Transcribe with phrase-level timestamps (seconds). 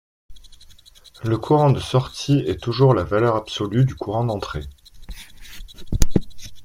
[1.23, 4.65] Le courant de sortie est toujours la valeur absolue du courant d'entrée.